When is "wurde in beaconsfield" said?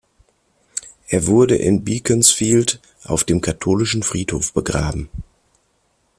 1.27-2.81